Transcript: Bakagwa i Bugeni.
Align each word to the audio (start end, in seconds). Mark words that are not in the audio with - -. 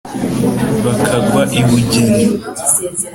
Bakagwa 0.83 1.41
i 1.59 1.61
Bugeni. 1.67 2.23